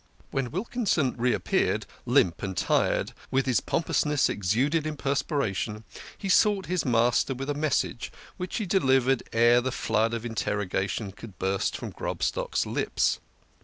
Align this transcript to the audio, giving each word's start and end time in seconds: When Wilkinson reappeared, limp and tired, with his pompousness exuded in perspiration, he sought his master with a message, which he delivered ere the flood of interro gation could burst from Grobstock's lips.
When 0.31 0.49
Wilkinson 0.49 1.13
reappeared, 1.15 1.85
limp 2.07 2.41
and 2.41 2.57
tired, 2.57 3.13
with 3.29 3.45
his 3.45 3.59
pompousness 3.61 4.29
exuded 4.29 4.87
in 4.87 4.97
perspiration, 4.97 5.83
he 6.17 6.27
sought 6.27 6.65
his 6.65 6.83
master 6.83 7.35
with 7.35 7.51
a 7.51 7.53
message, 7.53 8.11
which 8.35 8.57
he 8.57 8.65
delivered 8.65 9.21
ere 9.31 9.61
the 9.61 9.71
flood 9.71 10.15
of 10.15 10.23
interro 10.23 10.67
gation 10.67 11.15
could 11.15 11.37
burst 11.37 11.77
from 11.77 11.91
Grobstock's 11.91 12.65
lips. 12.65 13.19